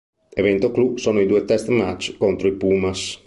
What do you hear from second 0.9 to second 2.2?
sono i due test match